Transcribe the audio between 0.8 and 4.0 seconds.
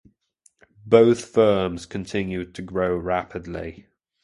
Both firms continued to grow rapidly.